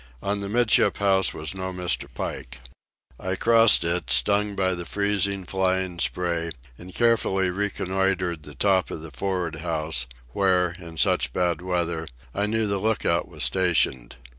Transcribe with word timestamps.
On 0.23 0.39
the 0.39 0.49
'midship 0.49 0.97
house 0.97 1.31
was 1.31 1.53
no 1.53 1.71
Mr. 1.71 2.07
Pike. 2.11 2.57
I 3.19 3.35
crossed 3.35 3.83
it, 3.83 4.09
stung 4.09 4.55
by 4.55 4.73
the 4.73 4.83
freezing, 4.83 5.45
flying 5.45 5.99
spray, 5.99 6.49
and 6.75 6.91
carefully 6.91 7.51
reconnoitred 7.51 8.41
the 8.41 8.55
top 8.55 8.89
of 8.89 9.03
the 9.03 9.11
for'ard 9.11 9.57
house, 9.57 10.07
where, 10.29 10.71
in 10.79 10.97
such 10.97 11.31
bad 11.33 11.61
weather, 11.61 12.07
I 12.33 12.47
knew 12.47 12.65
the 12.65 12.79
lookout 12.79 13.27
was 13.27 13.43
stationed. 13.43 14.15